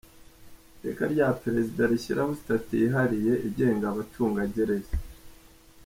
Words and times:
Iteka 0.75 1.03
rya 1.13 1.27
Perezida 1.43 1.81
rishyiraho 1.91 2.31
Sitati 2.39 2.73
yihariye 2.81 3.33
igenga 3.47 3.85
Abacungagereza; 3.89 4.93